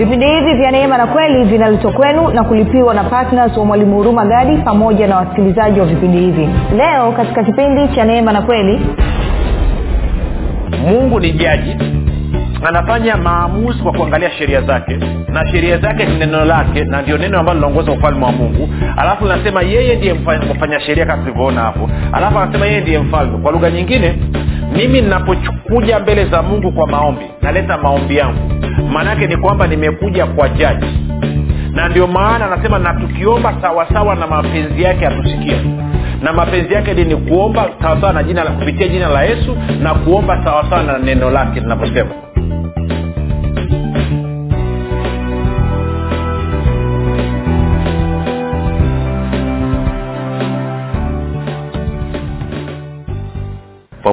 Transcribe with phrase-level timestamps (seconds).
[0.00, 4.24] vipindi hivi vya neema na kweli vinaletwa kwenu na kulipiwa na ptns wa mwalimu huruma
[4.24, 6.48] gadi pamoja na wasikilizaji wa vipindi hivi.
[6.76, 8.80] Leo katika kipindi cha neema na kweli
[10.86, 11.76] mungu ni jaji
[12.68, 17.38] anafanya maamuzi kwa kuangalia sheria zake na sheria zake ni neno lake na ndio neno
[17.38, 18.68] ambalo linaongoza ufalme wa mungu.
[18.96, 20.14] Alafu linasema yeye ndiye
[20.54, 21.90] mfanya sheria kama tulivyoona hapo.
[22.12, 23.38] Alafu anasema yeye ndiye mfalme.
[23.38, 24.14] Kwa lugha nyingine
[24.86, 28.52] mimi ninapokuja mbele za mungu kwa maombi naleta maombi yangu.
[28.92, 30.86] Maanaake ni kwamba nimekuja kwa jaji.
[31.72, 35.56] Na ndio maana anasema na tukiomba sawasawa na mapenzi yake atusikia
[36.22, 40.82] na mapenzi yake ni kuomba sawasawa na jina kupitia jina la yesu na kuomba sawasawa
[40.82, 42.10] na neno lake linavyosema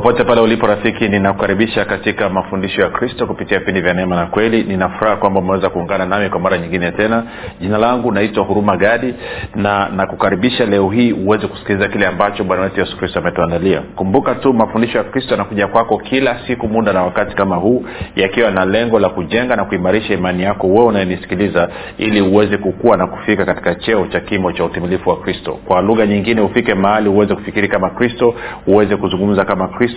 [0.08, 4.64] popote pale ulipo rafiki ninakukaribisha katika mafundisho ya kristo kupitia vipindi vya neema na kweli.
[4.64, 7.24] Ninafuraha kwamba umeweza kuungana nami kwa mara nyingine tena.
[7.62, 9.14] Jina langu naitwa huruma gadi
[9.56, 13.82] na nakukaribisha leo hii uweze kusikiliza kile ambacho bwana wetu yesu kristo ametuandalia.
[13.96, 18.52] Kumbuka tu mafundisho ya kristo yanakuja kwako kila siku muda na wakati kama huu yakiwa
[18.52, 23.46] na lengo la kujenga na kuimarisha imani yako wewe unayenisikiliza ili uweze kukua na kufika
[23.46, 25.60] katika cheo cha kimo cha utimilifu wa kristo.
[25.66, 28.36] Kwa lugha nyingine ufike mahali uweze kufikiri kama kristo
[28.68, 29.97] uweze kuzungumza kama kristo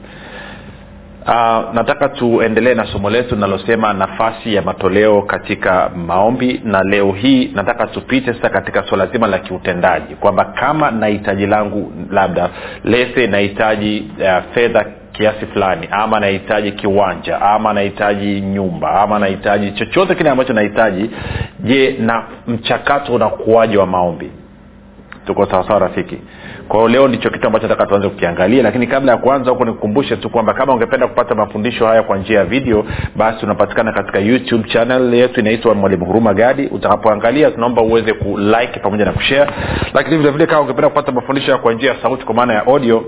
[1.25, 7.51] Uh, nataka tuendelee na somo letu linalosema nafasi ya matoleo katika maombi na leo hii
[7.55, 12.49] nataka tupite sasa katika swala zima la kiutendaji kwamba kama nahitaji langu labda
[12.83, 20.15] lese nahitaji uh, fedha kiasi fulani ama nahitaji kiwanja ama nahitaji nyumba ama nahitaji chochote
[20.15, 21.09] kile ambacho nahitaji
[21.59, 24.31] je na mchakato unakuaji wa maombi?
[25.25, 26.17] Tuko sawasawa rafiki
[26.71, 30.15] kwa hiyo leo ndicho kitu ambacho nataka tuanze kukiangalia lakini kabla ya kuanza huko nikukumbushe
[30.15, 34.69] tu kwamba kama ungependa kupata mafundisho haya kwa njia ya video basi unapatikana katika youtube
[34.69, 36.67] channel yetu inaitwa mwalimu huruma gadi.
[36.67, 39.51] Utakapoangalia tunaomba uweze kulike pamoja na kushare.
[39.93, 43.03] Lakini vilevile kama ungependa kupata mafundisho haya kwa njia ya sauti kwa maana ya audio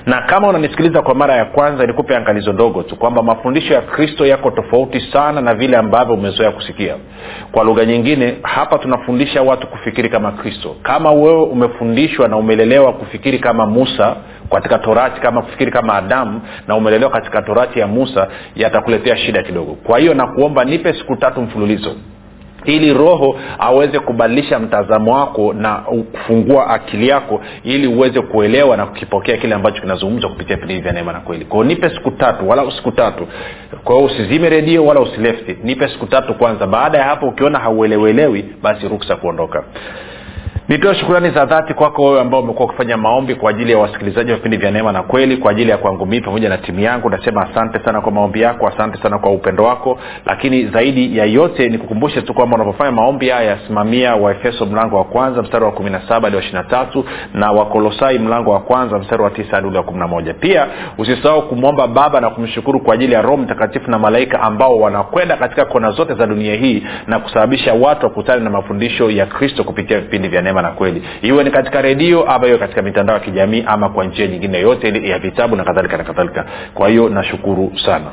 [0.06, 4.26] Na kama unanisikiliza kwa mara ya kwanza nikupe angalizo ndogo tu kwamba mafundisho ya kristo
[4.26, 6.94] yako tofauti sana na vile ambavyo umezoea kusikia.
[7.52, 10.76] Kwa lugha nyingine hapa tunafundisha watu kufikiri kama kristo.
[10.82, 14.16] Kama wewe umefundishwa na umelelewa kufikiri kama musa
[14.54, 19.74] katika torati kama kufikiri kama adamu na umelelewa katika torati ya musa yatakuletea shida kidogo.
[19.74, 21.96] Kwa hiyo nakuomba nipe siku tatu mfululizo
[22.64, 29.36] ili roho aweze kubadilisha mtazamo wako na kufungua akili yako ili uweze kuelewa na kukipokea
[29.36, 31.44] kile ambacho kinazungumzwa kupitia vipindi vya neema na kweli.
[31.44, 33.26] Kwao nipe siku tatu wala siku tatu.
[33.84, 35.56] Kwao usizime redio wala usilefti.
[35.62, 36.66] Nipe siku tatu kwanza.
[36.66, 39.64] Baada ya hapo ukiona hauelewelewi basi ruksa kuondoka
[40.68, 44.36] nitoe shukurani za dhati kwako wewe ambao umekuwa ukifanya maombi kwa ajili ya wasikilizaji wa
[44.36, 47.10] vipindi vya neema na kweli kwa ajili ya kwangu mii pamoja na timu yangu.
[47.10, 49.98] Nasema asante sana kwa maombi yako asante sana kwa upendo wako.
[50.26, 55.42] Lakini zaidi ya yote nikukumbushe tu kwamba unapofanya maombi haya yasimamia waefeso mlango wa kwanza
[55.42, 58.98] mstari wa kumi na saba hadi wa ishiri na tatu na wakolosai mlango wa kwanza
[58.98, 60.34] mstari wa tisa hadi ule wa kumi na moja.
[60.34, 60.66] Pia
[60.98, 65.64] usisahau kumwomba baba na kumshukuru kwa ajili ya roho mtakatifu na malaika ambao wanakwenda katika
[65.64, 70.28] kona zote za dunia hii na kusababisha watu wakutane na mafundisho ya kristo kupitia vipindi
[70.28, 71.02] vya neema na kweli.
[71.22, 74.88] Iwe ni katika redio ama iwe katika mitandao ya kijamii ama kwa njia nyingine yote
[74.88, 76.44] ile ya vitabu na kadhalika na kadhalika.
[76.74, 78.06] Kwa hiyo nashukuru sana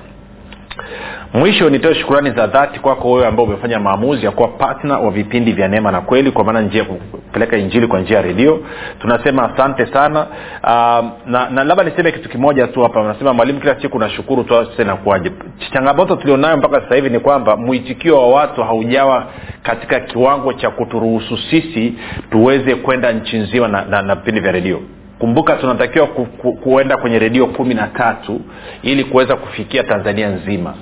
[1.33, 5.51] mwisho nitoe shukurani za dhati kwako wewe ambao umefanya maamuzi ya kuwa patna wa vipindi
[5.51, 8.59] vya neema na kweli kwa maana njia ya kupeleka injili kwa njia ya redio.
[9.00, 10.27] Tunasema asante sana.
[10.63, 13.03] Um, na, na labda niseme kitu kimoja tu hapa.
[13.03, 14.68] Nasema mwalimu kila siku nashukuru tu
[15.73, 19.25] changamoto tulionayo mpaka sasa hivi ni kwamba mwitikio wa watu haujawa
[19.63, 21.94] katika kiwango cha kuturuhusu sisi
[22.29, 24.81] tuweze kwenda nchi nzima na vipindi vya redio
[25.21, 28.41] kumbuka tunatakiwa ku, ku, kuenda kwenye redio kumi na tatu
[28.81, 30.73] ili kuweza kufikia tanzania nzima.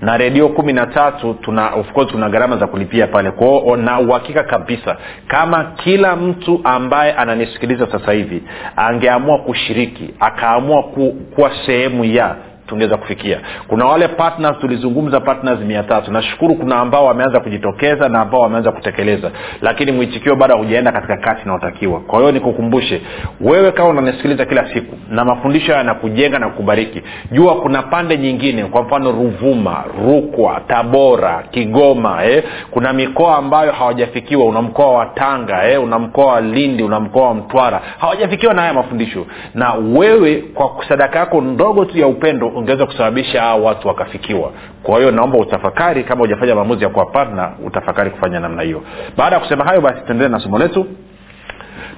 [0.00, 3.30] Na redio kumi na tatu tuna of course tuna gharama za kulipia pale.
[3.30, 4.96] Kwao na uhakika kabisa
[5.26, 8.42] kama kila mtu ambaye ananisikiliza sasa hivi
[8.76, 12.36] angeamua kushiriki akaamua ku, kuwa sehemu ya
[12.70, 13.40] tungeweza kufikia.
[13.68, 16.12] Kuna wale partners tulizungumza partners mia tatu.
[16.12, 19.30] Nashukuru kuna ambao wameanza kujitokeza na ambao wameanza kutekeleza.
[19.62, 23.00] Lakini mwitikio bado haujaenda katika kasi inaotakiwa kwa hiyo nikukumbushe
[23.40, 27.02] wewe kama unanisikiliza kila siku na mafundisho yanakujenga na kukubariki.
[27.32, 32.44] Jua kuna pande nyingine kwa mfano ruvuma rukwa tabora kigoma eh?
[32.70, 34.44] kuna mikoa ambayo hawajafikiwa.
[34.46, 35.82] Una mkoa wa tanga eh?
[35.82, 37.80] una mkoa wa lindi una mkoa wa mtwara.
[37.98, 39.26] Hawajafikiwa na haya mafundisho.
[39.54, 44.52] Na wewe kwa sadaka yako ndogo tu ya upendo ungeweza kusababisha hao watu wakafikiwa.
[44.82, 48.82] Kwa hiyo naomba utafakari kama hujafanya maamuzi ya kuwa partner utafakari kufanya namna hiyo.
[49.16, 50.86] Baada ya kusema hayo basi tuendelee na somo letu.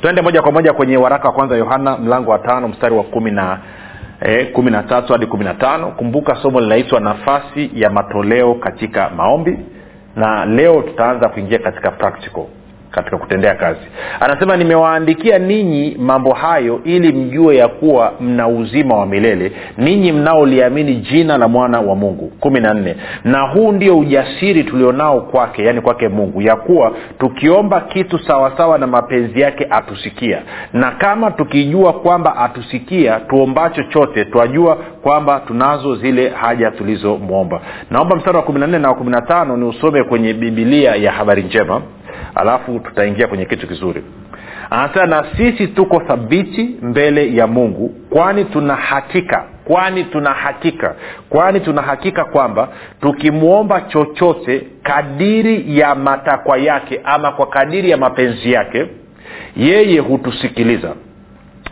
[0.03, 3.31] Twende moja kwa moja kwenye waraka wa kwanza yohana mlango wa tano mstari wa kumi
[3.31, 3.59] na
[4.21, 5.87] eh, kumi na tatu hadi kumi na tano.
[5.91, 9.59] Kumbuka somo linaitwa nafasi ya matoleo katika maombi.
[10.17, 12.45] Na leo tutaanza kuingia katika practical
[12.93, 13.81] katika kutendea kazi.
[14.21, 20.95] Anasema nimewaandikia ninyi mambo hayo ili mjue ya kuwa mna uzima wa milele ninyi mnaoliamini
[20.97, 22.33] jina la mwana wa mungu.
[22.41, 22.97] Kumi na nne.
[23.25, 28.87] Na huu ndio ujasiri tulionao kwake yaani kwake mungu ya kuwa tukiomba kitu sawasawa na
[28.87, 30.43] mapenzi yake atusikia.
[30.73, 37.61] Na kama tukijua kwamba atusikia tuomba chochote twajua kwamba tunazo zile haja tulizomwomba.
[37.91, 40.95] Naomba mstari wa kumi na nne na wa kumi na tano ni usome kwenye bibilia
[40.95, 41.83] ya habari njema
[42.35, 44.03] alafu tutaingia kwenye kitu kizuri.
[44.71, 50.95] Anasema na sisi tuko thabiti mbele ya mungu kwani tuna hakika kwani tuna hakika
[51.29, 52.69] kwani tuna hakika kwamba
[53.01, 58.87] tukimwomba chochote kadiri ya matakwa yake ama kwa kadiri ya mapenzi yake
[59.57, 60.93] yeye hutusikiliza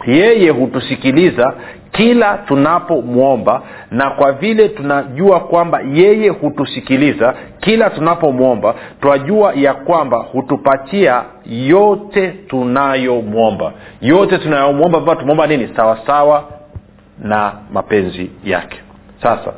[0.07, 1.55] yeye hutusikiliza
[1.93, 11.23] kila tunapomwomba na kwa vile tunajua kwamba yeye hutusikiliza kila tunapomwomba twajua ya kwamba hutupatia
[11.47, 13.73] yote tunayomwomba.
[14.01, 15.69] Yote tunayomwomba ambao tumwomba nini?
[15.77, 16.45] Sawasawa
[17.19, 18.79] na mapenzi yake.
[19.23, 19.53] Sasa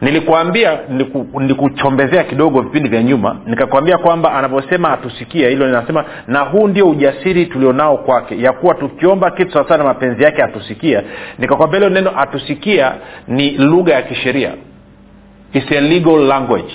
[0.00, 0.78] nilikuambia
[1.38, 7.46] nilikuchombezea kidogo vipindi vya nyuma nikakwambia kwamba anavyosema atusikia hilo linasema na huu ndio ujasiri
[7.46, 11.02] tulionao kwake ya kuwa tukiomba kitu sawasawa na mapenzi yake atusikia
[11.38, 12.92] nikakwambia hilo neno atusikia
[13.28, 14.52] ni lugha ya kisheria.
[15.52, 16.74] It's a legal language.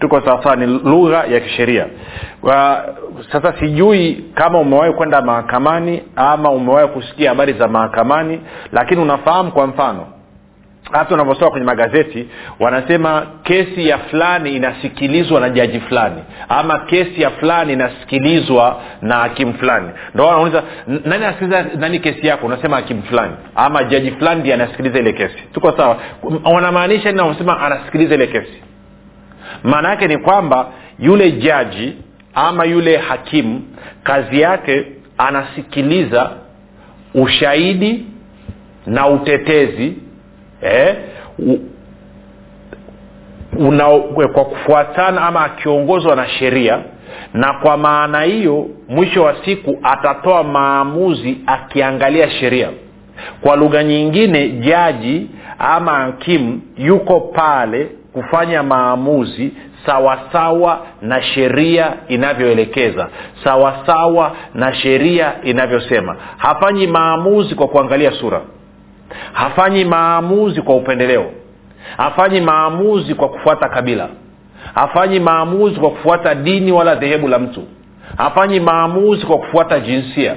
[0.00, 1.86] Tuko sawasawa ni lugha ya kisheria.
[3.32, 8.40] Sasa sijui kama umewahi kwenda mahakamani ama umewahi kusikia habari za mahakamani
[8.72, 10.06] lakini unafahamu kwa mfano
[10.92, 12.28] hata unavyosoma kwenye magazeti
[12.60, 19.54] wanasema kesi ya fulani inasikilizwa na jaji fulani ama kesi ya fulani inasikilizwa na hakimu
[19.54, 19.88] fulani.
[20.14, 22.46] Ndo wanauliza nani anasikiliza nani kesi yako?
[22.46, 25.36] Unasema hakimu fulani ama jaji fulani ndiye anasikiliza ile kesi.
[25.54, 25.96] Tuko sawa?
[26.44, 28.62] Wanamaanisha nini wanasema anasikiliza ile kesi?
[29.62, 31.94] Maana yake ni kwamba yule jaji
[32.34, 33.62] ama yule hakimu
[34.02, 34.86] kazi yake
[35.18, 36.30] anasikiliza
[37.14, 38.06] ushahidi
[38.86, 39.94] na utetezi
[40.62, 40.96] eh,
[43.58, 43.84] una,
[44.34, 46.78] kwa kufuatana ama akiongozwa na sheria
[47.34, 52.68] na kwa maana hiyo mwisho wa siku atatoa maamuzi akiangalia sheria.
[53.40, 55.26] Kwa lugha nyingine jaji
[55.58, 59.52] ama hakimu yuko pale kufanya maamuzi
[59.86, 63.08] sawasawa na sheria inavyoelekeza
[63.44, 66.16] sawasawa na sheria inavyosema.
[66.36, 68.40] Hafanyi maamuzi kwa kuangalia sura
[69.32, 71.30] hafanyi maamuzi kwa upendeleo.
[71.96, 74.08] Hafanyi maamuzi kwa kufuata kabila.
[74.74, 77.62] Hafanyi maamuzi kwa kufuata dini wala dhehebu la mtu.
[78.16, 80.34] Hafanyi maamuzi kwa kufuata jinsia.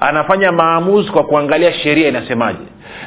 [0.00, 2.58] Anafanya maamuzi kwa kuangalia sheria inasemaje.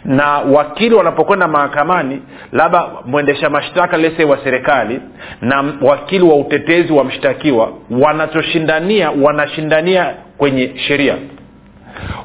[0.06, 2.22] Na wakili wanapokwenda mahakamani
[2.52, 5.00] labda mwendesha mashtaka lese wa serikali
[5.42, 11.16] na wakili wa utetezi wa mshtakiwa wanachoshindania wanashindania kwenye sheria.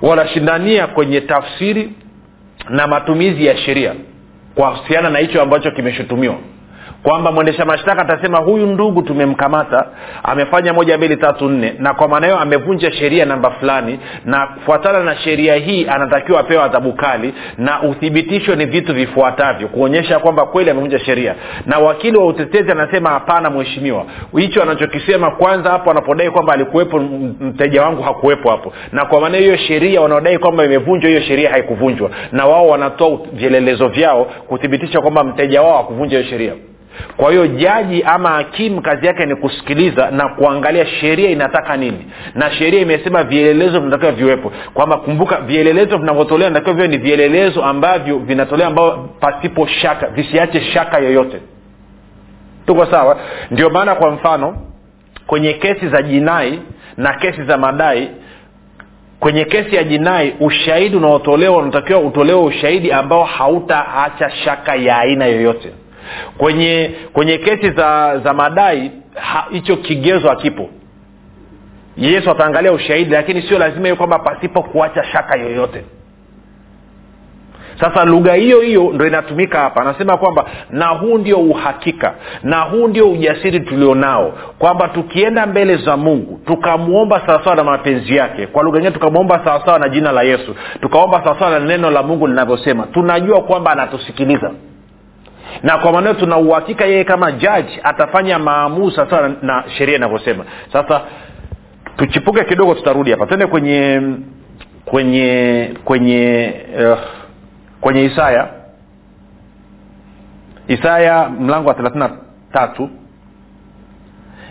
[0.03, 1.93] Wanashindania kwenye tafsiri
[2.71, 3.95] na matumizi ya sheria
[4.55, 6.39] kuhusiana na hicho ambacho kimeshutumiwa
[7.05, 9.87] kwamba mwendesha mashtaka atasema huyu ndugu tumemkamata
[10.23, 11.75] amefanya moja mbili tatu nne.
[11.79, 16.65] Na kwa maana hiyo amevunja sheria namba fulani na kufuatana na sheria hii anatakiwa apewa
[16.65, 21.35] adhabu kali na uthibitisho ni vitu vifuatavyo kuonyesha kwamba kweli amevunja sheria.
[21.67, 24.05] Na wakili wa utetezi anasema hapana mheshimiwa
[24.37, 26.99] hicho anachokisema kwanza hapo anapodai kwamba alikuwepo
[27.41, 28.73] mteja wangu hakuwepo hapo.
[28.93, 32.11] Na kwa maana hiyo sheria wanaodai kwamba imevunjwa hiyo sheria haikuvunjwa.
[32.33, 36.53] Na wao wanatoa vielelezo vyao kuthibitisha kwamba mteja wao hakuvunja hiyo sheria
[37.17, 42.07] kwa hiyo jaji ama hakimu kazi yake ni kusikiliza na kuangalia sheria inataka nini.
[42.35, 44.53] Na sheria imesema vielelezo vinatakiwa viwepo.
[44.75, 50.99] Kwamba kumbuka vielelezo vinavyotolewa vinatakiwa viwe ni vielelezo ambavyo vinatolewa ambao pasipo shaka visiache shaka
[50.99, 51.41] yoyote.
[52.67, 53.17] Tuko sawa?
[53.51, 54.57] Ndio maana kwa mfano
[55.27, 56.61] kwenye kesi za jinai
[56.97, 58.11] na kesi za madai
[59.21, 65.73] kwenye kesi ya jinai ushahidi unaotolewa unatakiwa utolewe ushahidi ambao hautaacha shaka ya aina yoyote
[66.39, 68.91] kwenye kwenye kesi za za madai
[69.51, 70.69] hicho kigezo hakipo.
[71.97, 75.85] Yesu ataangalia ushahidi lakini sio lazima hiyo kwamba pasipo kuacha shaka yoyote.
[77.81, 79.81] Sasa lugha hiyo hiyo ndo inatumika hapa.
[79.81, 85.97] Anasema kwamba na huu ndio uhakika na huu ndio ujasiri tulionao kwamba tukienda mbele za
[85.97, 88.47] mungu tukamwomba sawasawa na mapenzi yake.
[88.47, 92.27] Kwa lugha ingine tukamwomba sawasawa na jina la yesu tukaomba sawasawa na neno la mungu
[92.27, 92.87] linavyosema.
[92.87, 94.51] Tunajua kwamba anatusikiliza
[95.63, 100.45] na kwa maneo tuna uhakika yeye kama jaji atafanya maamuzi sawasawa na, na sheria inavyosema.
[100.73, 101.01] Sasa
[101.97, 103.27] tuchipuke kidogo tutarudi hapa.
[103.27, 104.03] Tende kwenye
[104.85, 106.53] kwenye kwenye
[106.93, 106.99] uh,
[107.81, 108.49] kwenye isaya.
[110.69, 112.11] Isaya mlango wa thelathina
[112.53, 112.91] tatu.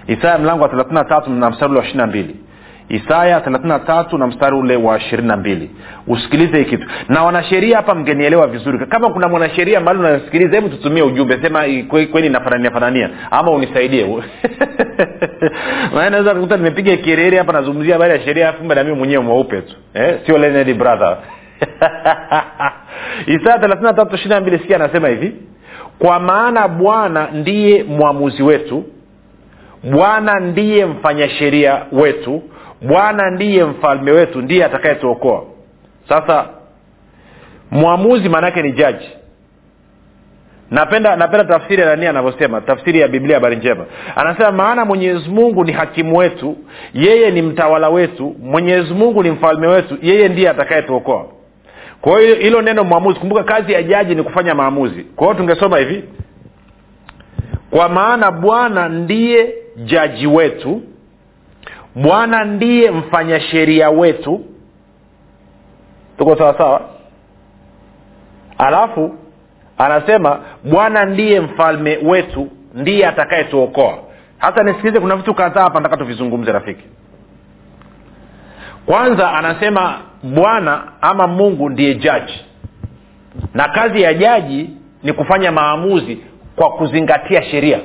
[0.07, 2.35] Isaya mlango wa thelathina na tatu na mstari wa ishiri na mbili
[2.89, 5.69] isaya thelathini na tatu na mstari ule wa ishirini na mbili.
[6.07, 6.87] Usikilize hii kitu.
[7.09, 8.85] Na wanasheria hapa mgenielewa vizuri.
[8.85, 11.39] Kama kuna mwanasheria mbali unasikiliza hebu tutumie ujumbe.
[11.41, 11.63] Sema
[12.11, 13.09] kweli nafanania fanania.
[13.31, 14.23] Ama unisaidie.
[16.11, 19.75] Naweza kukuta nimepiga kerere hapa nazungumzia habari ya sheria afumbe na mii mwenyewe mweupe tu.
[19.93, 20.19] Eh?
[20.25, 21.17] sio lened brother.
[23.27, 25.35] Isaya thelathini na tatu ishiri na mbili sikia anasema hivi.
[25.99, 28.83] Kwa maana bwana ndiye mwamuzi wetu
[29.83, 32.41] bwana ndiye mfanya sheria wetu
[32.83, 35.43] bwana ndiye mfalme wetu ndiye atakayetuokoa.
[36.09, 36.45] Sasa
[37.71, 39.09] mwamuzi maanaake ni jaji.
[40.71, 43.85] Napenda napenda tafsiri ya nani anavyosema tafsiri ya biblia habari njema.
[44.15, 46.57] Anasema maana mwenyezi mungu ni hakimu wetu
[46.93, 51.25] yeye ni mtawala wetu mwenyezi mungu ni mfalme wetu yeye ndiye atakayetuokoa.
[52.01, 55.03] Kwa hiyo hilo neno mwamuzi kumbuka kazi ya jaji ni kufanya maamuzi.
[55.15, 56.03] Kwa hiyo tungesoma hivi.
[57.71, 59.53] Kwa maana bwana ndiye
[59.85, 60.81] jaji wetu
[61.95, 64.45] bwana ndiye mfanya sheria wetu.
[66.17, 66.81] Tuko sawasawa
[68.57, 69.15] alafu
[69.77, 73.97] anasema bwana ndiye mfalme wetu ndiye atakayetuokoa.
[74.37, 76.83] Hasa nisikilize kuna vitu kadhaa hapa nataka tuvizungumze rafiki.
[78.85, 82.45] Kwanza anasema bwana ama mungu ndiye jaji.
[83.53, 84.69] Na kazi ya jaji
[85.03, 86.17] ni kufanya maamuzi
[86.55, 87.79] kwa kuzingatia sheria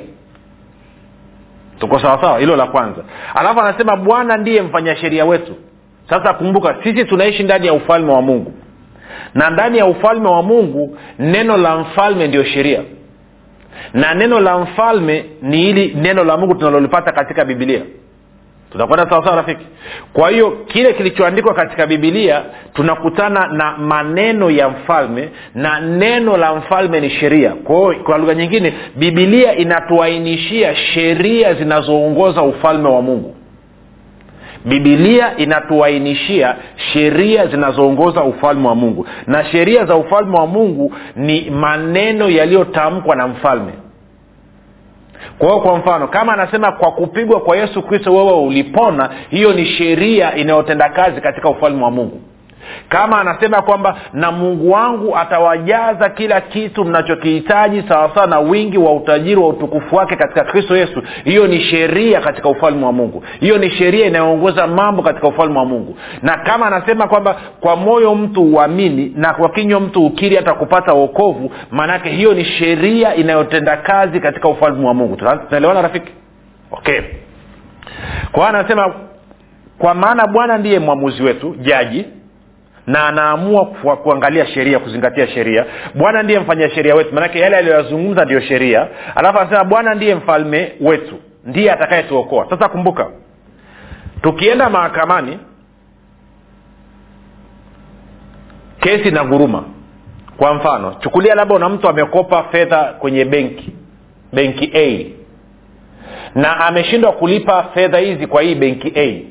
[1.78, 3.02] tuko sawasawa hilo la kwanza.
[3.34, 5.54] Alafu anasema bwana ndiye mfanya sheria wetu.
[6.10, 8.52] Sasa kumbuka sisi tunaishi ndani ya ufalme wa mungu.
[9.34, 12.80] Na ndani ya ufalme wa mungu neno la mfalme ndio sheria.
[13.94, 17.80] Na neno la mfalme ni hili neno la mungu tunalolipata katika bibilia
[18.72, 19.66] tunakwenda sawasawa rafiki?
[20.12, 22.42] Kwa hiyo kile kilichoandikwa katika bibilia
[22.74, 27.50] tunakutana na maneno ya mfalme na neno la mfalme ni sheria.
[27.50, 33.34] Kwao kwa lugha nyingine bibilia inatuainishia sheria zinazoongoza ufalme wa mungu.
[34.64, 36.56] Bibilia inatuainishia
[36.92, 39.06] sheria zinazoongoza ufalme wa mungu.
[39.26, 43.72] Na sheria za ufalme wa mungu ni maneno yaliyotamkwa na mfalme
[45.38, 49.66] kwa hiyo kwa mfano kama anasema kwa kupigwa kwa yesu kristo wewe ulipona hiyo ni
[49.66, 52.20] sheria inayotenda kazi katika ufalme wa mungu
[52.88, 59.36] kama anasema kwamba na mungu wangu atawajaza kila kitu mnachokihitaji sawasawa na wingi wa utajiri
[59.36, 63.24] wa utukufu wake katika kristo yesu hiyo ni sheria katika ufalme wa mungu.
[63.40, 65.96] Hiyo ni sheria inayoongoza mambo katika ufalme wa mungu.
[66.22, 70.94] Na kama anasema kwamba kwa moyo mtu uamini na kwa kinywa mtu ukiri hata kupata
[70.94, 75.16] uokovu maanake hiyo ni sheria inayotenda kazi katika ufalme wa mungu.
[75.16, 76.12] Tunaelewana rafiki?
[76.70, 77.00] Okay.
[78.32, 78.94] Kwa anasema
[79.78, 82.04] kwa maana bwana ndiye mwamuzi wetu jaji
[82.88, 83.64] na anaamua
[84.02, 85.64] kuangalia sheria kuzingatia sheria.
[85.94, 87.14] Bwana ndiye mfanya sheria wetu.
[87.14, 88.88] Manake yale aliyoyazungumza ndiyo sheria.
[89.14, 91.14] Alafu anasema bwana ndiye mfalme wetu.
[91.44, 92.46] Ndiye atakayetuokoa.
[92.50, 93.06] Sasa kumbuka
[94.22, 95.38] tukienda mahakamani
[98.80, 99.64] kesi na guruma.
[100.36, 103.72] Kwa mfano chukulia labda una mtu amekopa fedha kwenye benki
[104.32, 105.06] benki a
[106.34, 109.22] na ameshindwa kulipa fedha hizi kwa hii benki a.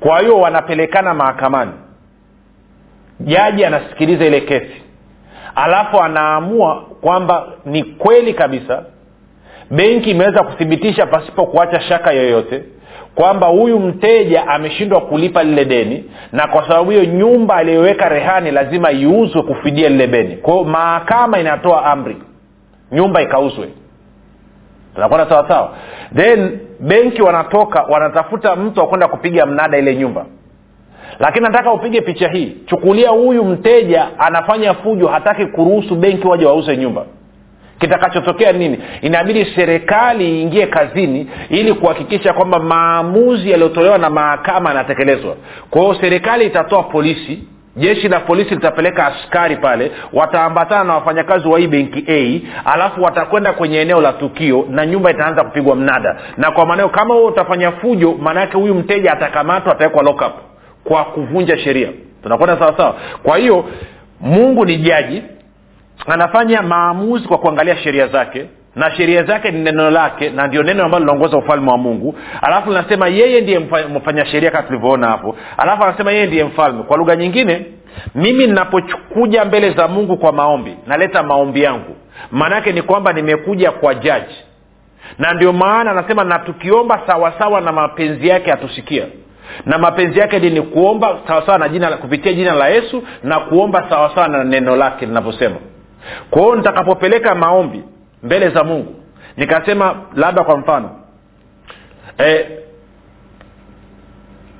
[0.00, 1.72] Kwa hiyo wanapelekana mahakamani
[3.24, 4.82] jaji anasikiliza ile kesi.
[5.54, 8.82] Alafu anaamua kwamba ni kweli kabisa
[9.70, 12.62] benki imeweza kuthibitisha pasipo kuacha shaka yoyote
[13.14, 18.92] kwamba huyu mteja ameshindwa kulipa lile deni na kwa sababu hiyo nyumba aliyoweka rehani lazima
[18.92, 20.36] iuzwe kufidia lile deni.
[20.36, 22.16] Kwao mahakama inatoa amri
[22.92, 23.68] nyumba ikauzwe.
[24.94, 25.70] Tunakwenda sawasawa
[26.16, 30.26] then benki wanatoka wanatafuta mtu wa kwenda kupiga mnada ile nyumba
[31.18, 32.56] lakini nataka upige picha hii.
[32.66, 37.04] Chukulia huyu mteja anafanya fujo hataki kuruhusu benki waje wauze nyumba.
[37.78, 38.78] Kitakachotokea nini?
[39.02, 45.36] Inabidi serikali iingie kazini ili kuhakikisha kwamba maamuzi yaliyotolewa na mahakama yanatekelezwa.
[45.70, 47.42] Kwa serikali itatoa polisi
[47.76, 52.40] jeshi la polisi litapeleka askari pale wataambatana na wafanyakazi wa hii benki a
[52.72, 56.16] alafu watakwenda kwenye eneo la tukio na nyumba itaanza kupigwa mnada.
[56.36, 60.32] Na kwa maneo kama huo utafanya fujo maanaake huyu mteja atakamatwa atawekwa lockup
[60.84, 61.88] kwa kuvunja sheria.
[62.22, 63.64] Tunakwenda sawasawa kwa hiyo
[64.20, 65.22] mungu ni jaji
[66.06, 70.84] anafanya maamuzi kwa kuangalia sheria zake na sheria zake ni neno lake na ndio neno
[70.84, 72.14] ambalo linaongoza ufalme wa mungu.
[72.42, 73.58] Alafu linasema yeye ndiye
[73.96, 75.36] mfanya sheria kama tulivyoona hapo.
[75.56, 76.82] Alafu anasema yeye ndiye mfalme.
[76.82, 77.66] Kwa lugha nyingine
[78.14, 81.96] mimi ninapokuja mbele za mungu kwa maombi naleta maombi yangu.
[82.30, 84.34] Maanaake ni kwamba nimekuja kwa jaji.
[85.18, 89.04] Na ndio maana anasema na tukiomba sawasawa na mapenzi yake atusikia
[89.66, 94.28] na mapenzi yake ni kuomba sawasawa na jina kupitia jina la yesu na kuomba sawasawa
[94.28, 95.56] na neno lake linavyosema.
[96.30, 97.82] Kwa hiyo nitakapopeleka maombi
[98.22, 98.94] mbele za mungu
[99.36, 100.90] nikasema labda kwa mfano
[102.18, 102.46] e,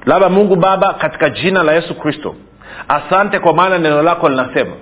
[0.07, 2.35] labda mungu baba katika jina la yesu kristo
[2.89, 4.73] asante kwa maana neno lako linasema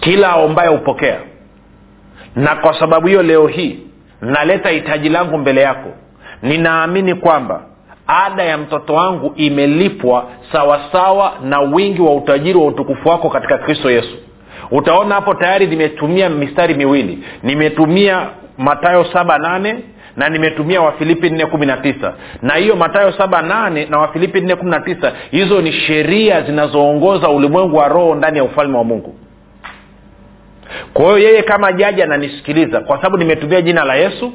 [0.00, 1.20] kila aombaye hupokea.
[2.36, 3.78] Na kwa sababu hiyo leo hii
[4.20, 5.88] naleta hitaji langu mbele yako
[6.42, 7.62] ninaamini kwamba
[8.06, 13.90] ada ya mtoto wangu imelipwa sawasawa na wingi wa utajiri wa utukufu wako katika kristo
[13.90, 14.16] yesu.
[14.70, 17.24] Utaona hapo tayari nimetumia mistari miwili.
[17.42, 18.26] Nimetumia
[18.58, 19.76] matayo saba nane
[20.16, 22.14] na nimetumia wafilipi nne kumi na tisa.
[22.42, 27.28] Na hiyo matayo saba nane na wafilipi nne kumi na tisa hizo ni sheria zinazoongoza
[27.28, 29.14] ulimwengu wa roho ndani ya ufalme wa mungu.
[30.94, 34.32] Kwa hiyo yeye kama jaji ananisikiliza kwa sababu nimetumia jina la yesu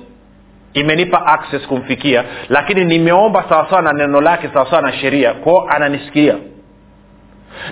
[0.75, 5.33] imenipa access kumfikia lakini nimeomba sawasawa na neno lake sawasawa na sheria.
[5.33, 6.35] Kwao ananisikilia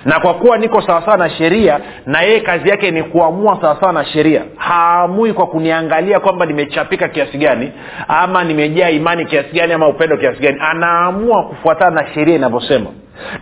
[0.04, 4.04] na kwa kuwa niko sawasawa na sheria na yeye kazi yake ni kuamua sawasawa na
[4.04, 7.72] sheria haamui kwa kuniangalia kwamba nimechapika kiasi gani
[8.08, 10.56] ama nimejaa imani kiasi gani ama upendo kiasi gani.
[10.60, 12.90] Anaamua kufuatana na sheria inavyosema.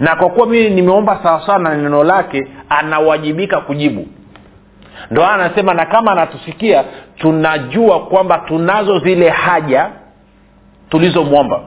[0.00, 4.06] Na kwa kuwa mimi nimeomba sawasawa na neno lake anawajibika kujibu
[5.10, 6.84] ndo anasema na kama anatusikia
[7.16, 9.90] tunajua kwamba tunazo zile haja
[10.90, 11.60] tulizomwomba.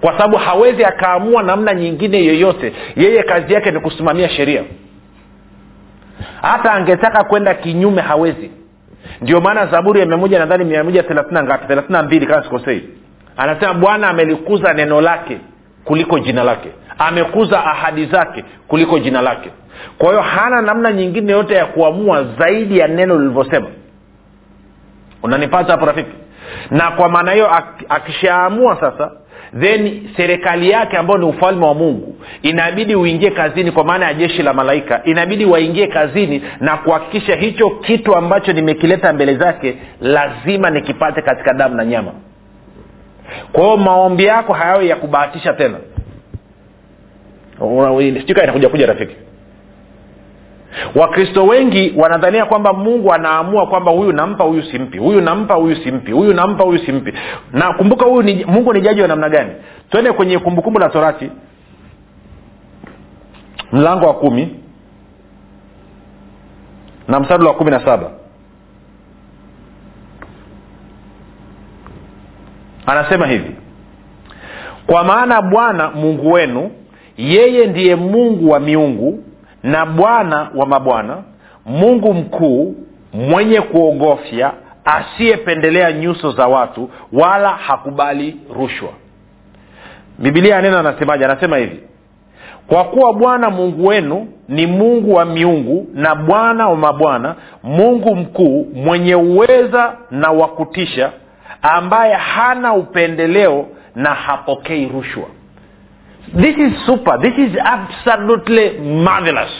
[0.00, 2.72] Kwa sababu hawezi akaamua namna nyingine yoyote.
[2.96, 4.62] Yeye kazi yake ni kusimamia sheria.
[6.42, 8.50] Hata angetaka kwenda kinyume hawezi.
[9.22, 11.66] Ndio maana zaburi ya mia moja nadhani mia moja thelathina ngapi?
[11.66, 12.84] thelathina mbili kama sikosei.
[13.36, 15.38] Anasema bwana amelikuza neno lake
[15.84, 16.68] kuliko jina lake.
[16.98, 19.50] Amekuza ahadi zake kuliko jina lake.
[19.98, 23.66] Kwa hiyo hana namna nyingine yote ya kuamua zaidi ya neno lilivyosema.
[25.22, 26.10] Unanipata hapo rafiki?
[26.70, 27.50] Na kwa maana hiyo
[27.88, 29.10] akishaamua sasa
[29.60, 34.42] then serikali yake ambayo ni ufalme wa mungu inabidi uingie kazini kwa maana ya jeshi
[34.42, 35.00] la malaika.
[35.04, 41.74] Inabidi waingie kazini na kuhakikisha hicho kitu ambacho nimekileta mbele zake lazima nikipate katika damu
[41.74, 42.12] na nyama
[43.52, 45.78] kwa hiyo maombi yako hayawe ya kubahatisha tena.
[48.44, 49.16] Inakuja kuja rafiki.
[50.94, 54.98] Wakristo wengi wanadhania kwamba mungu anaamua kwamba huyu nampa huyu simpi.
[54.98, 56.12] Huyu nampa huyu simpi.
[56.12, 57.12] Huyu nampa huyu simpi.
[57.52, 59.50] Na kumbuka huyu ni, mungu ni jaji wa namna gani?
[59.90, 61.30] Twende kwenye kumbukumbu la torati.
[63.72, 64.56] Mlango wa kumi.
[67.08, 68.10] Na msadulo wa kumi na saba
[72.90, 73.56] anasema hivi
[74.86, 76.70] kwa maana bwana mungu wenu
[77.16, 79.24] yeye ndiye mungu wa miungu
[79.62, 81.16] na bwana wa mabwana
[81.66, 82.74] mungu mkuu
[83.12, 84.52] mwenye kuogofya
[84.84, 88.88] asiyependelea nyuso za watu wala hakubali rushwa.
[90.18, 91.24] Bibilia ya neno anasemaje?
[91.24, 91.80] Anasema hivi
[92.66, 98.66] kwa kuwa bwana mungu wenu ni mungu wa miungu na bwana wa mabwana mungu mkuu
[98.74, 101.12] mwenye uweza na wakutisha
[101.62, 105.24] ambaye hana upendeleo na hapokei rushwa.
[106.36, 107.20] This is super.
[107.20, 109.50] This is absolutely marvelous.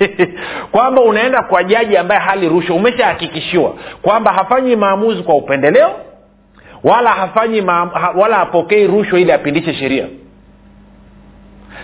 [0.72, 2.76] Kwamba unaenda kwa jaji ambaye hali rushwa.
[2.76, 5.90] Umeshahakikishiwa kwamba hafanyi maamuzi kwa upendeleo
[6.84, 10.06] wala hafanyi ma, ha, wala hapokei rushwa ili apindishe sheria.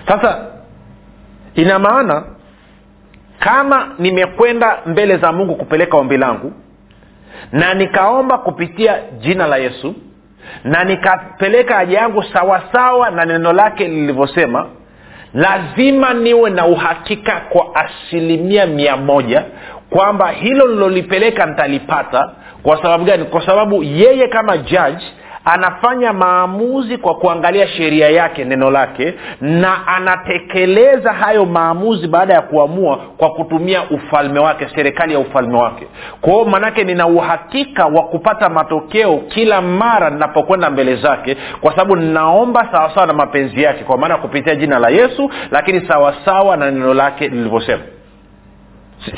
[0.08, 0.46] Sasa
[1.54, 2.24] ina maana
[3.38, 6.52] kama nimekwenda mbele za mungu kupeleka ombi langu
[7.52, 9.94] na nikaomba kupitia jina la yesu
[10.64, 14.66] na nikapeleka haja yangu sawasawa na neno lake lilivyosema
[15.34, 19.44] lazima niwe na uhakika kwa asilimia mia moja
[19.90, 22.30] kwamba hilo lilolipeleka nitalipata.
[22.62, 23.24] Kwa sababu gani?
[23.24, 25.04] Kwa sababu yeye kama judge
[25.52, 32.96] anafanya maamuzi kwa kuangalia sheria yake neno lake na anatekeleza hayo maamuzi baada ya kuamua
[33.16, 35.86] kwa kutumia ufalme wake serikali ya ufalme wake.
[36.20, 42.68] Kwao maanake nina uhakika wa kupata matokeo kila mara ninapokwenda mbele zake kwa sababu ninaomba
[42.72, 47.28] sawasawa na mapenzi yake kwa maana kupitia jina la yesu lakini sawasawa na neno lake
[47.28, 47.82] lilivyosema.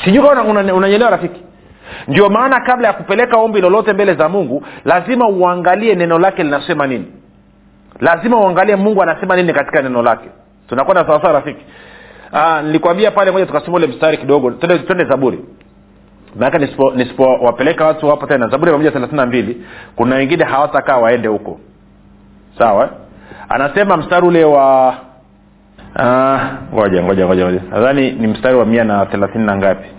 [0.05, 1.41] Sijui kama unanyelewa una, una rafiki
[2.07, 6.87] ndio maana kabla ya kupeleka ombi lolote mbele za mungu lazima uangalie neno lake linasema
[6.87, 7.05] nini.
[7.99, 10.29] Lazima uangalie mungu anasema nini katika neno lake.
[10.69, 11.65] Tunakwenda sawasawa rafiki?
[12.63, 14.51] Nilikwambia pale moja tukasoma ule mstari kidogo.
[14.51, 15.39] Twende zaburi.
[16.39, 16.57] Maake
[16.95, 18.47] nisipowapeleka watu hapo tena.
[18.47, 19.65] Zaburi ya moja thelathini na mbili
[19.95, 21.59] kuna wengine hawatakaa waende huko.
[22.57, 22.89] Sawa
[23.49, 24.95] anasema mstari ule wa
[26.73, 27.61] ngoja ngoja ngoja.
[27.71, 29.89] Nadhani ni mstari wa mia na thelathini na ngapi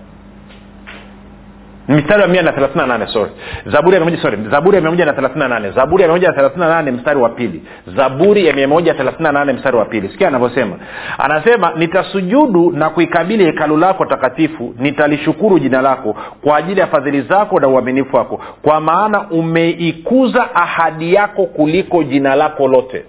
[1.88, 3.30] mstari wa mia na thelathini na nane sorry.
[3.66, 4.38] Zaburi ya mia sorry.
[4.50, 5.70] Zaburi ya mia moja na thelathini na nane.
[5.70, 7.62] Zaburi ya mia moja na thelathini na nane mstari wa pili.
[7.96, 10.08] Zaburi ya mia moja thelathini na nane mstari wa pili.
[10.08, 10.76] Sikia anavyosema.
[11.18, 17.60] Anasema nitasujudu na kuikabili hekalu lako takatifu nitalishukuru jina lako kwa ajili ya fadhili zako
[17.60, 18.40] na uaminifu wako.
[18.62, 23.04] Kwa maana umeikuza ahadi yako kuliko jina lako lote.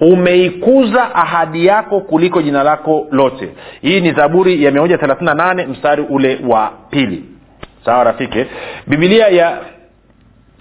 [0.00, 3.48] Umeikuza ahadi yako kuliko jina lako lote.
[3.82, 7.24] Hii ni zaburi ya 138 mstari ule wa pili
[7.88, 8.44] sawa rafiki
[8.86, 9.58] bibilia ya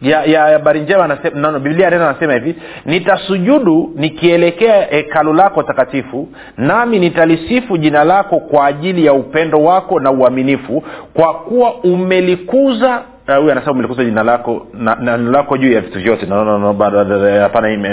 [0.02, 7.78] ya habari njema no, biblia neno anasema hivi nitasujudu nikielekea hekalu lako takatifu nami nitalisifu
[7.78, 13.02] jina lako kwa ajili ya upendo wako na uaminifu kwa kuwa umelikuza
[13.38, 16.74] huyu anasema umelikuza jina lako na neno lako juu ya vitu vyote hapana no, no,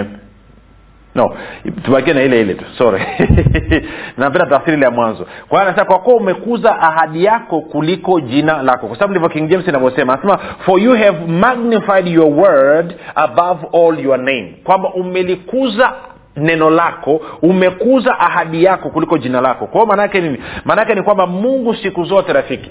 [0.01, 0.07] no,
[1.15, 1.37] no
[1.85, 3.03] tubakie na ile ile tu sorry.
[4.19, 5.27] Napenda tafsiri ile ya mwanzo.
[5.49, 8.87] Kwa hiyo anasema kwa kuwa umekuza ahadi yako kuliko jina lako.
[8.87, 10.13] Kwa sababu ndivyo king james inavyosema.
[10.13, 14.55] Anasema for you have magnified your word above all your name.
[14.65, 15.93] Kwamba umelikuza
[16.37, 19.67] neno lako umekuza ahadi yako kuliko jina lako.
[19.67, 20.39] Kwa hiyo maanaake nini?
[20.65, 22.71] Maanaake ni kwamba mungu siku zote rafiki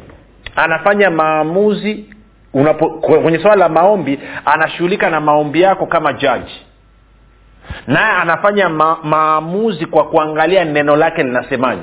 [0.56, 2.06] anafanya maamuzi
[2.54, 6.66] unapo, kwenye swala la maombi anashughulika na maombi yako kama jaji
[7.88, 11.82] naye anafanya ma- maamuzi kwa kuangalia neno lake linasemaje.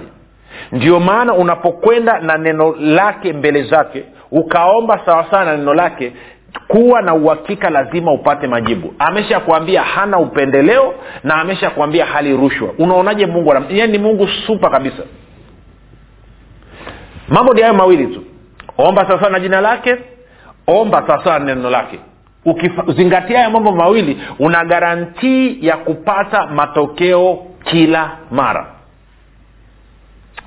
[0.72, 6.12] Ndio maana unapokwenda na neno lake mbele zake ukaomba sawasawa na neno lake
[6.68, 8.94] kuwa na uhakika lazima upate majibu.
[8.98, 12.68] Amesha kuambia hana upendeleo na amesha kuambia hali rushwa.
[12.78, 15.02] Unaonaje mungu ye ni mungu supa kabisa.
[17.28, 18.22] Mambo ni hayo mawili tu.
[18.78, 19.96] Omba sawasawa na jina lake
[20.66, 21.98] omba sawasawa na neno lake
[22.44, 28.66] ukizingatia haya mambo mawili una garantii ya kupata matokeo kila mara.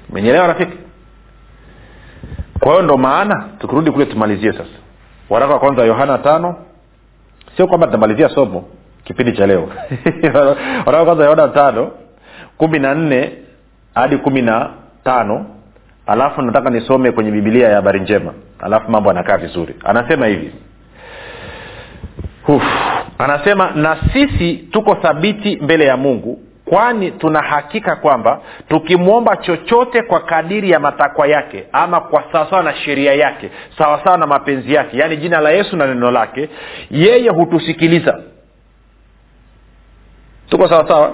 [0.09, 0.77] Menyelewa rafiki?
[2.59, 4.69] Kwa hiyo ndo maana tukirudi kule tumalizie sasa.
[5.29, 6.55] Waraka wa kwanza yohana tano.
[7.57, 8.65] Sio kwamba tunamalizia somo
[9.03, 9.69] kipindi cha leo.
[10.85, 11.91] Waraka wa kwanza yohana tano
[12.57, 13.31] kumi na nne
[13.95, 14.69] hadi kumi na
[15.03, 15.45] tano.
[16.07, 18.33] Alafu nataka nisome kwenye bibilia ya habari njema.
[18.59, 19.75] Alafu mambo anakaa vizuri.
[19.83, 20.53] Anasema hivi
[22.47, 22.63] Uf.
[23.17, 30.19] anasema na sisi tuko thabiti mbele ya mungu kwani tuna hakika kwamba tukimwomba chochote kwa
[30.19, 35.17] kadiri ya matakwa yake ama kwa sawasawa na sheria yake sawasawa na mapenzi yake yaani
[35.17, 36.49] jina la yesu na neno lake
[36.91, 38.19] yeye hutusikiliza
[40.49, 41.13] tuko sawasawa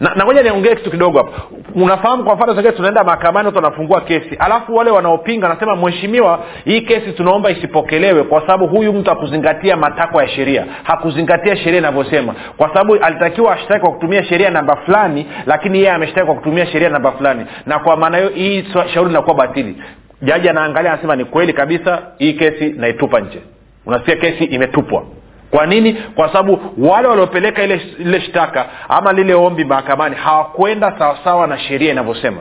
[0.00, 1.42] na niongee kitu kidogo hapa.
[1.74, 4.36] Unafahamu kwa mfano zingine tunaenda mahakamani watu wanafungua kesi.
[4.38, 10.22] Alafu wale wanaopinga wanasema mheshimiwa hii kesi tunaomba isipokelewe kwa sababu huyu mtu hakuzingatia matakwa
[10.22, 10.66] ya sheria.
[10.82, 12.34] Hakuzingatia sheria inavyosema.
[12.56, 16.88] Kwa sababu alitakiwa ashtaki kwa kutumia sheria namba fulani lakini yeye ameshtaki kwa kutumia sheria
[16.88, 17.46] namba fulani.
[17.66, 19.76] Na kwa maana hiyo hii shauri linakuwa batili.
[20.22, 23.40] Jaji anaangalia anasema ni kweli kabisa hii kesi naitupa nje.
[23.86, 25.02] Unasikia kesi imetupwa
[25.50, 25.92] kwa nini?
[25.92, 31.92] Kwa sababu wale waliopeleka ile, ile shtaka ama lile ombi mahakamani hawakwenda sawasawa na sheria
[31.92, 32.38] inavyosema.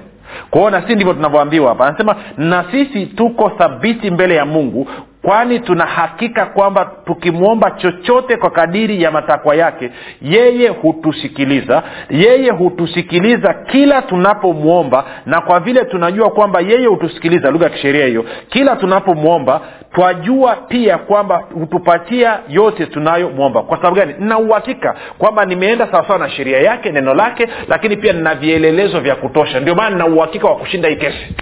[0.49, 1.87] Kwao na si ndivyo tunavyoambiwa hapa.
[1.87, 4.87] Anasema na sisi tuko thabiti mbele ya mungu
[5.25, 13.53] kwani tuna hakika kwamba tukimwomba chochote kwa kadiri ya matakwa yake yeye hutusikiliza yeye hutusikiliza
[13.53, 19.61] kila tunapomwomba na kwa vile tunajua kwamba yeye hutusikiliza lugha ya kisheria hiyo kila tunapomwomba
[19.93, 23.61] twajua pia kwamba hutupatia yote tunayomwomba.
[23.63, 24.13] Kwa sababu gani?
[24.19, 29.15] Nina uhakika kwamba nimeenda sawasawa na sheria yake neno lake lakini pia nina vielelezo vya
[29.15, 29.59] kutosha.
[29.59, 31.35] Ndio maana nina uhakika wa kushinda hii kesi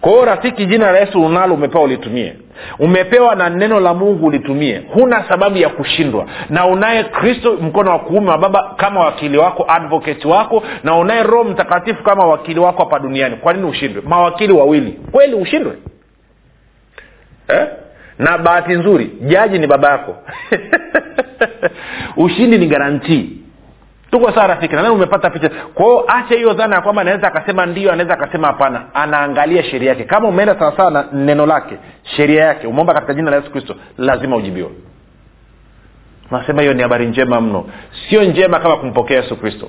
[0.00, 2.34] kwa hiyo rafiki jina la yesu unalo umepewa ulitumie.
[2.78, 4.82] Umepewa na neno la mungu ulitumie.
[4.92, 6.26] Huna sababu ya kushindwa.
[6.50, 11.22] Na unaye kristo mkono wa kuume wa baba kama wakili wako advocate wako na unaye
[11.22, 13.36] roho mtakatifu kama wakili wako hapa duniani.
[13.36, 14.02] Kwa nini ushindwe?
[14.06, 14.92] Mawakili wawili.
[15.12, 15.72] Kweli ushindwe?
[17.48, 17.66] Eh?
[18.20, 20.16] na bahati nzuri jaji ni baba yako.
[22.24, 23.39] Ushindi ni garantii
[24.10, 25.50] tuko sawa rafiki nadhani umepata picha.
[25.74, 28.82] Kwao acha hiyo dhana ya kwamba anaweza akasema ndio anaweza akasema hapana.
[28.94, 30.04] Anaangalia sheria yake.
[30.04, 34.36] Kama umeenda sawasawa na neno lake sheria yake umeomba katika jina la yesu kristo lazima
[34.36, 34.70] ujibiwe.
[36.30, 37.64] Nasema hiyo ni habari njema mno.
[38.08, 39.68] Sio njema kama kumpokea yesu kristo.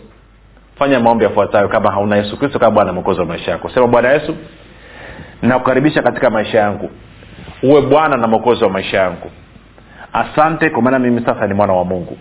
[0.80, 3.70] Fanya maombi yafuatayo kama hauna yesu kristo kama bwana mwokozi wa maisha yako.
[3.70, 4.36] Sema bwana yesu
[5.42, 6.90] nakukaribisha katika maisha yangu.
[7.64, 9.32] Uwe bwana na mwokozi wa maisha yangu.
[10.14, 12.18] Asante kwa maana mimi sasa ni mwana wa mungu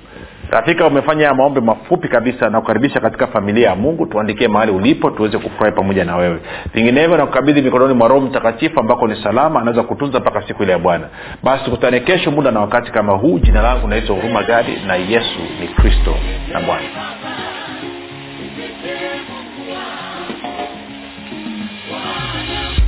[0.51, 4.07] rafika umefanya ya maombi mafupi kabisa na kukaribisha katika familia ya mungu.
[4.07, 6.41] Tuandikie mahali ulipo tuweze kufurahi pamoja na wewe.
[6.75, 10.73] Vinginevyo na kukabidhi mikononi mwa roho mtakatifu ambako ni salama anaweza kutunza mpaka siku ile
[10.73, 11.07] ya bwana.
[11.43, 13.39] Basi tukutane kesho muda na wakati kama huu.
[13.39, 16.15] Jina langu naitwa huruma gadi na yesu ni kristo
[16.53, 16.87] na bwana.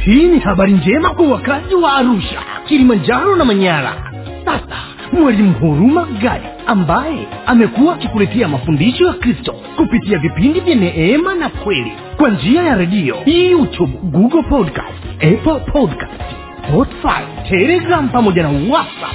[0.04, 4.12] Hii ni habari njema kwa wakazi wa arusha kilimanjaro na manyara.
[4.44, 4.76] Sasa
[5.12, 11.92] mwalimu huruma gadi ambaye amekuwa akikuletea mafundisho ya kristo kupitia vipindi vya neema na kweli
[12.16, 13.16] kwa njia ya redio.
[13.26, 16.22] Youtube google podcast apple podcast
[16.68, 19.14] spotify telegram pamoja na whatsapp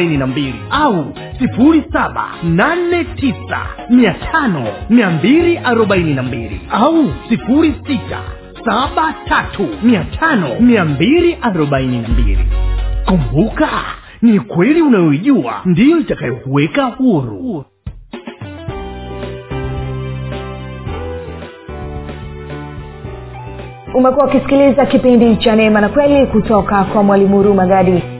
[0.00, 1.06] na mbili au
[1.38, 6.94] sifuri saba nane tisa mia tano mia mbili arobaini na mbili au
[7.28, 8.20] sifuri sita
[8.64, 12.46] saba tatu mia tano mia mbili arobaini na mbili.
[13.06, 13.68] Kumbuka
[14.22, 17.64] ni kweli unayoijua ndiyo itakayokuweka huru.
[23.94, 28.02] Umekuwa ukisikiliza kipindi cha neema na kweli kutoka kwa mwalimu huruma gadi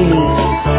[0.00, 0.69] You.